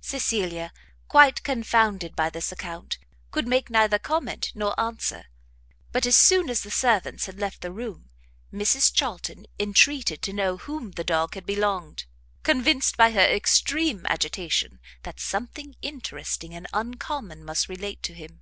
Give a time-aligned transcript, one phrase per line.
[0.00, 0.72] Cecilia,
[1.08, 2.98] quite confounded by this account,
[3.32, 5.24] could make neither comment nor answer;
[5.90, 8.08] but, as soon as the servants had left the room,
[8.52, 12.04] Mrs Charlton entreated to know to whom the dog had belonged,
[12.44, 18.40] convinced by her extreme agitation, that something interesting and uncommon must relate to him.